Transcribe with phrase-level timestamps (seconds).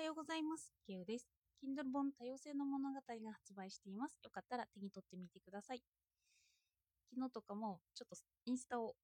[0.00, 0.72] はようございます。
[0.86, 1.28] ケウです。
[1.62, 4.16] Kindle 本多様性の物語が発売しています。
[4.24, 5.82] よかったら手に取ってみてください。
[7.14, 8.16] 昨日とかもちょっと
[8.46, 8.94] インスタを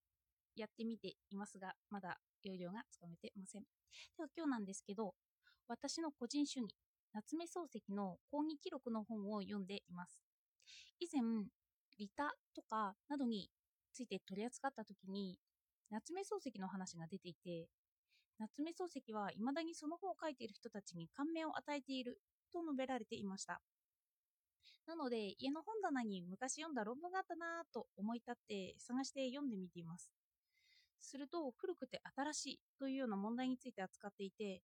[0.56, 3.64] やってみていますが、まだ容量がつかめてません。
[4.17, 5.12] では今日なんですけど、
[5.69, 6.74] 私の個人主義、
[7.13, 10.24] 夏目漱石の講義記録の本を読んでいます。
[10.99, 11.21] 以前、
[11.99, 13.51] 利他とかなどに
[13.92, 15.37] ついて取り扱った時に、
[15.90, 17.69] 夏目漱石の話が出ていて、
[18.38, 22.20] 夏目漱石は未だにその本を書いている人たちに感銘を与えている
[22.52, 23.60] と述べられていました。
[24.86, 30.12] なので、家の本棚に昔読んだ論文があったなぁと思い立って探して読んでみています。
[31.00, 34.60] すると、古くて新しいというような問題について扱っていて、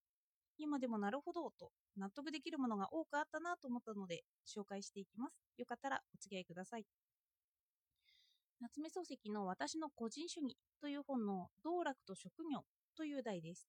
[0.58, 5.34] 今でもなるほどと納得できるものが多くあったなと思ったので紹介していきます。
[5.58, 6.84] よかったらお付き合いください。
[8.60, 12.64] 夏目漱石の私の個人主義という本の道楽と職業
[12.96, 13.69] という題です。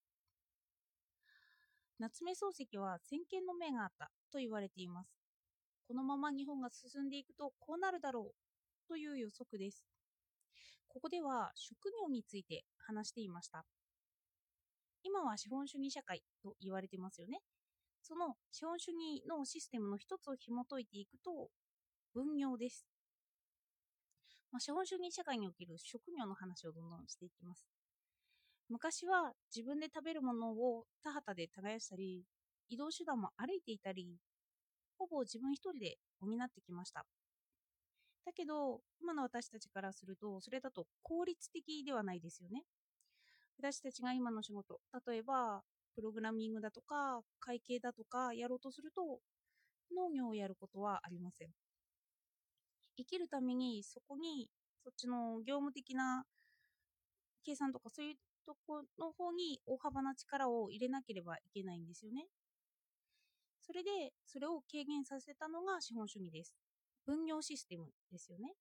[2.00, 5.16] 夏目漱石は先見の目があったと言われています。
[5.88, 9.84] このまま日本が進んでいくとこうなるだろうという予測です。
[10.88, 13.66] ここでは職業について話していました。
[15.04, 17.40] 今は資本主義社会と言われてますよね。
[18.02, 21.50] その資本主義のシステムの一つを紐解いていくと
[22.14, 22.86] 分業です。
[24.52, 27.66] まあ、資本主義社会における職業の話をどんどんしていきます。
[28.70, 32.24] 昔は自分で食べるものを田畑で耕したり、
[32.70, 34.18] 移動手段も歩いていたり、
[34.98, 37.06] ほぼ自分一人で補ってきました。
[38.26, 42.64] だけど、今の私たちからすると、それだと効率的ではないですよね。
[43.60, 45.62] 私たちが今の仕事、例えば、
[45.96, 49.20] プログラミングだとか、会計だとかやろうとすると、
[49.96, 51.50] 農業をやることはありません。
[52.98, 54.48] 生きるためにそこに
[54.84, 56.26] そっちの業務的な
[57.44, 62.28] 計算とかそういうとこの方に大幅な力を入れなければいけないんですよね。
[63.62, 66.54] それでそれを軽減させたのが資本主義です。
[67.06, 68.54] 分業システムですよね。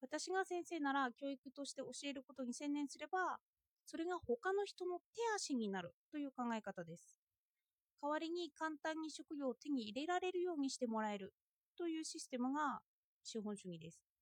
[0.00, 3.38] 私が先生なら教育として教えることに専念すれば、
[3.86, 5.04] それが他の人の手
[5.34, 7.16] 足になるという考え方です。
[8.02, 11.32] 代わりに簡単に職業を手に入れられるようにしてもらえる
[11.78, 12.80] というシステムが
[13.22, 14.13] 資本主義です。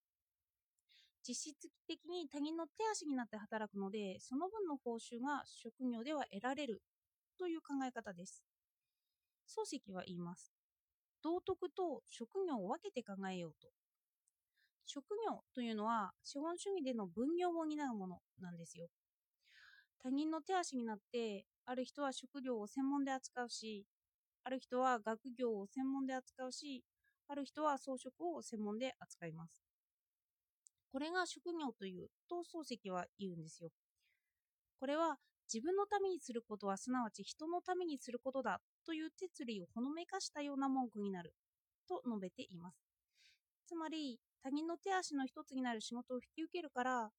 [1.26, 6.82] 実質的に他人の手足になって働くので、その分の報酬が職業では得られる
[7.38, 8.42] という考え方です。
[9.48, 10.52] 漱石は言います。
[11.22, 13.68] 道徳と職業を分けて考えようと。
[14.84, 18.88] 職業というのは資本主義での分業を担うものなんですよ。
[20.02, 23.86] 他人の手足になって、ある人は職業を専門で扱うし、
[24.44, 26.84] ある人は学業を専門で扱うし、
[27.28, 29.71] ある人は装飾を専門で扱います。
[30.92, 33.70] これが職業というと漱石は言うんですよ。
[34.78, 35.16] これは
[35.52, 41.32] 自分のためにすることはすなわち人のためにすることだという哲理をほのめかしたような文句になる
[41.88, 42.76] と述べています。
[43.66, 47.10] つまり他人の手足の一つになる仕事を引き受けるから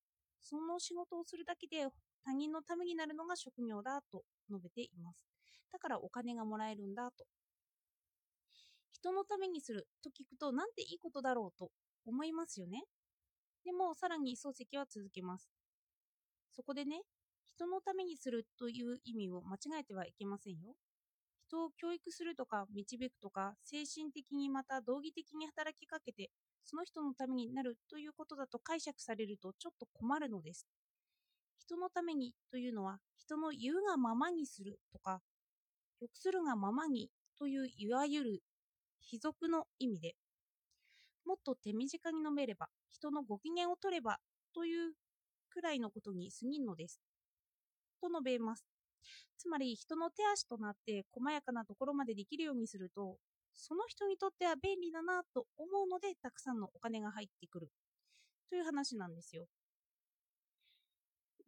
[0.42, 1.88] その仕事をするだけで
[2.24, 5.18] 他人のためになるのが職業だと述べています。
[5.72, 7.26] だからお金がもらえるんだと。
[8.92, 11.72] 人のためにすると聞くとなんていいことだろうと
[12.06, 12.84] 思いますよね。
[13.96, 15.50] さらに漱石は続けます。
[16.52, 17.02] そこでね、
[17.56, 20.76] 人のためにするという意味を間違えてはいけませんよ。
[21.48, 26.32] 人を教育するとか導くとか精神的にまた道義的に働きかけて
[26.64, 30.66] その人のためになるということだと解釈されるとちょっと困るのです。
[31.60, 35.22] 人のためにというのは人の言うがままにするとか
[36.02, 38.40] 欲するがままにといういわゆる
[39.00, 40.16] 卑俗の意味で
[41.26, 44.20] もっと手短に述べれば人のご機嫌を取れば
[44.54, 44.94] という
[45.50, 47.00] くらいのことに過ぎんのです。
[48.00, 48.66] と述べます。
[49.38, 53.18] つまり人の手足となって細やかなところまでできるようにすると
[53.54, 57.70] その人にとっては便利だなと思うのでたくさんのお金が入ってくる
[58.50, 59.46] という話なんですよ。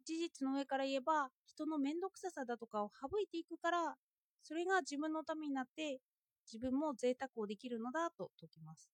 [0.04, 3.96] 事実の上から言えば人の面倒くささだとかを省いていくから
[4.42, 6.00] それが自分のためになって
[6.46, 8.88] 自分も贅沢をできるのだと説きます。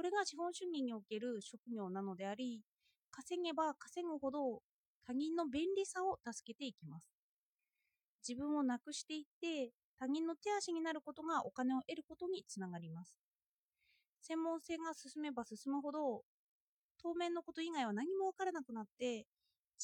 [0.00, 2.62] これが資本主義における職業なのであり
[3.10, 4.62] 稼げば稼ぐほど
[5.06, 7.12] 他人の便利さを助けていきます。
[8.26, 13.14] 自分をなくしていって他人の手足になることがお金を得ることにつながります。
[14.22, 16.22] 専門性が進めば進むほど
[17.02, 19.26] 当面のこと以外は何もわからなくなって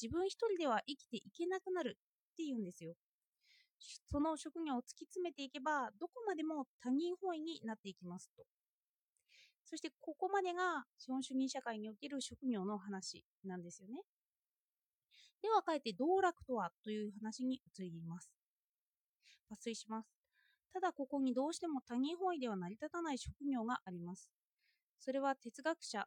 [0.01, 1.95] 自分一人では生きていけなくなる
[2.33, 2.95] っていうんですよ。
[4.09, 8.43] その職業を突き詰めていけばどこまでも他人本位になっていきますと。
[9.69, 14.01] そしてここまでが資本主義社会における職業の話なんですよね。
[15.41, 18.31] ではかえって道楽とはという話に移ります。
[19.51, 20.09] 抜粋します。
[20.71, 24.31] ただここにどうしても他人本位では成り立たない職業があります。
[24.99, 26.05] それは哲学者、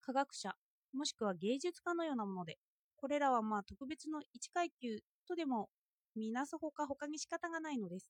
[0.00, 0.54] 科学者、
[0.94, 2.58] もしくは芸術家のようなもので、
[2.96, 5.68] これらはまあ特別の一階級とでも
[6.16, 8.08] 見なすほか他に仕方がないのです。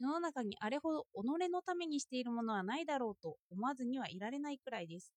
[0.00, 5.12] 世の中にあれほど己のためにしているものはないだろうと思わずにはいられないくらいです。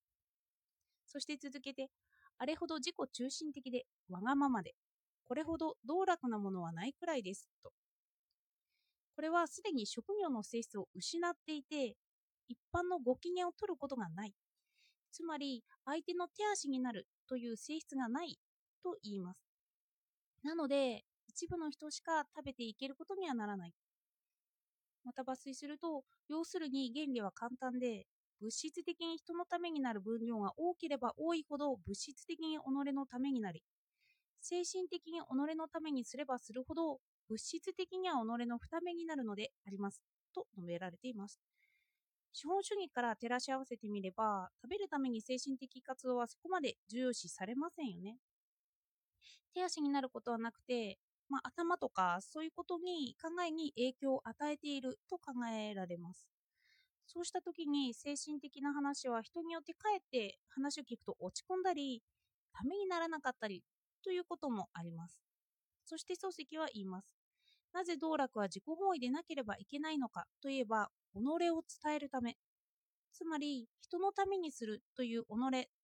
[1.08, 1.90] そして続けて、
[2.38, 4.74] あれほど自己中心的でわがままで、
[5.28, 7.72] これほど道楽なものはないくらいですと。
[9.16, 11.96] これはすでに職業の性質を失っていて、
[12.48, 14.34] 一般のご機嫌を取ることがない。
[15.12, 18.38] つまり、相手の手足になるという性質がない
[18.84, 19.40] と言います。
[20.44, 23.74] なので、一部の人しか食べていけることにはならない。
[25.08, 28.08] また抜粋すると、要するに原理は簡単で、
[28.42, 32.62] 物質的に人のためになる分量が多ければ多いほど物質的に己
[32.94, 33.64] のためになり、
[34.42, 35.24] 精神的に己
[35.56, 37.00] のためにすればするほど
[37.30, 40.02] 物質的には己の不ためになるのであります。
[40.36, 41.40] と述べられています。
[42.34, 48.18] 資本主義から照らし合わせてみれば、食べるために精神的活動はそこまで重要視されませんよね。
[49.54, 56.28] 手足になることはなくて、まあ、頭とかそういうことに考えに影響を与えていると考えられます。
[57.06, 62.04] そうした時に精神的な話は人によってかえって話を聞くと落ち込んだり、
[62.54, 63.64] ためにならなかったり
[64.04, 65.22] ということもあります。
[65.86, 67.08] そして漱石は言います。
[67.74, 71.20] なぜ道楽は自己本位でなければいけないのかといえば、己
[71.52, 72.38] を伝えるため。
[73.14, 75.28] つまり、人のためにするという己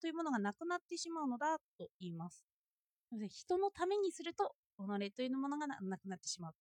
[0.02, 2.46] というものがなくなってしまうのだと言います。
[3.30, 6.54] 人のためにすると己というものがなくなってしまう。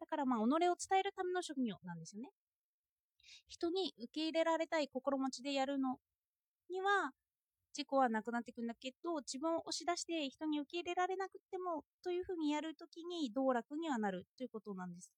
[0.00, 0.46] だからまあ己を
[0.76, 2.30] 伝えるための職業なんですよね。
[3.48, 5.98] 人に受け入れられたい心持ちでやるの
[6.70, 7.12] には
[7.76, 15.12] 自己はなくなっていくんだけど自分を押し出して人に受け入れられなくてもというふうにやるときに道楽にはなるということなんです。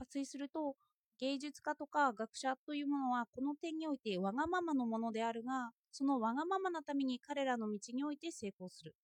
[0.00, 0.76] 抜粋すると
[1.18, 8.94] 芸術家とか学者というものはこの点においてわがままのものであるがそのわがままなために彼らの道において成功する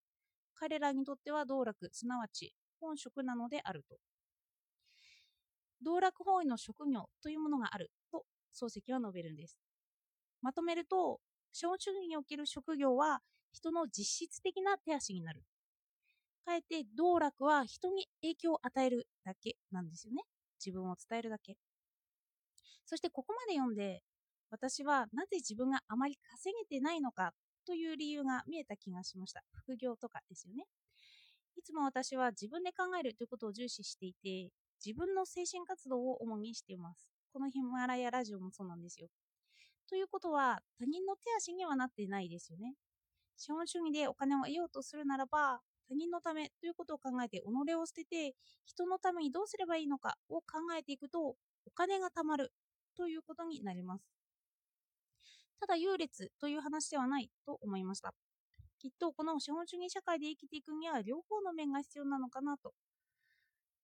[0.58, 3.96] 彼らにとっては道楽すなわち本職なのであると。
[5.82, 8.24] 道楽本位の職業というものがあると
[8.54, 9.58] 漱石は述べるんです。
[10.42, 11.20] まとめると
[11.52, 13.20] 資本主義における職業は
[13.52, 15.42] 人の実質的な手足になる。
[16.44, 20.22] かえって道楽は人に影響を与えるだけなんですよね。
[20.64, 21.56] 自分を伝えるだけ。
[22.86, 24.02] そしてここまで読んで
[24.50, 27.32] 私はなぜ自分があまり稼げてないのか
[27.66, 29.42] という理由が見えた気がしました。
[29.52, 30.64] 副業とかですよね。
[31.56, 34.50] いつも私は自分で考えるということを重視していて、
[34.84, 37.08] 自分の精神活動を主にしています。
[37.32, 39.08] このヒマラヤラジオもそうなんですよ。
[39.88, 42.74] ということは、他人の手足にはなっていないですよね。
[43.36, 48.34] 資本主義でお金を得ようとするならば、他人のためということを考えて己を捨てて、
[48.64, 51.36] 人のためにどうすればいいのかを考えていくと、
[51.66, 52.52] お金が貯まる
[52.96, 54.15] ということになります。
[55.60, 58.14] ただ優劣という話ではないと思いました。
[58.78, 62.72] きっとこの資本主義社会で生きていくには両方の面が必要なのかなと。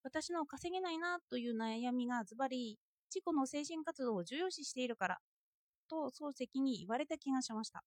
[0.05, 2.79] 私の稼げないなという悩みがズバリ
[3.09, 5.19] 自己の精神活動を重要視しているから
[5.89, 7.85] と漱石に言われた気がしました。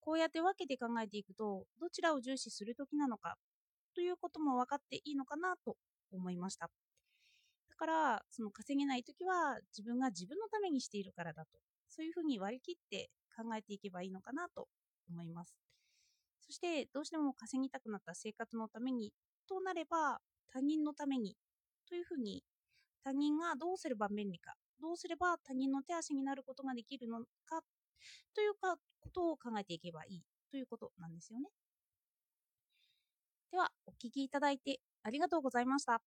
[0.00, 3.36] こうやって分けて考えていくとどちらを重視する時なのか
[3.94, 5.76] ということも分かっていいのかなと
[6.12, 6.68] 思いました。
[7.70, 11.50] だからその稼げない時は自分が自分のためにしているからだと
[11.94, 14.68] そういうふうに割り切って考えていけばいいのかなと
[15.08, 15.56] 思います。
[16.40, 19.12] そしてどうしても稼ぎたくなった生活のために
[19.48, 20.20] となれば
[20.52, 21.36] 他人のために
[21.88, 22.44] というふうに
[23.02, 27.62] 他人がどうすれば便利かどうすれば他人の手足になることができるのか
[28.34, 31.48] というかことを考えていけばいいということなんですよね。
[33.50, 36.02] ではお聴きいただいてありがとうございました。